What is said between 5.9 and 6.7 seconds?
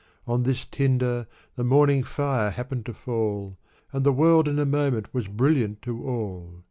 all.